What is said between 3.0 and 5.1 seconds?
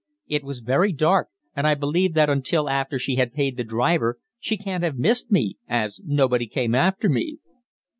had paid the driver she can't have